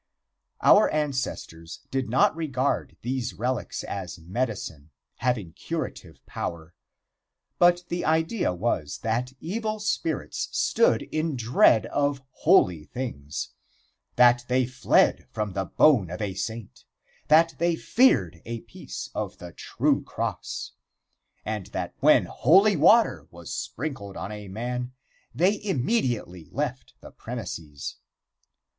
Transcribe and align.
Our 0.63 0.89
ancestors 0.91 1.81
did 1.91 2.09
not 2.09 2.35
regard 2.35 2.97
these 3.03 3.35
relics 3.35 3.83
as 3.83 4.17
medicine, 4.17 4.89
having 5.17 5.49
a 5.49 5.51
curative 5.51 6.25
power, 6.25 6.73
but 7.59 7.83
the 7.87 8.03
idea 8.03 8.51
was 8.51 8.97
that 9.03 9.33
evil 9.39 9.79
spirits 9.79 10.49
stood 10.53 11.03
in 11.03 11.35
dread 11.35 11.85
of 11.85 12.23
holy 12.31 12.85
things 12.85 13.51
that 14.15 14.43
they 14.47 14.65
fled 14.65 15.27
from 15.29 15.53
the 15.53 15.65
bone 15.65 16.09
of 16.09 16.19
a 16.19 16.33
saint, 16.33 16.83
that 17.27 17.53
they 17.59 17.75
feared 17.75 18.41
a 18.43 18.61
piece 18.61 19.11
of 19.13 19.37
the 19.37 19.51
true 19.53 20.01
cross, 20.03 20.71
and 21.45 21.67
that 21.67 21.93
when 21.99 22.25
holy 22.25 22.75
water 22.75 23.27
was 23.29 23.53
sprinkled 23.53 24.17
on 24.17 24.31
a 24.31 24.47
man 24.47 24.93
they 25.31 25.63
immediately 25.63 26.47
left 26.51 26.95
the 27.01 27.11
premises. 27.11 27.97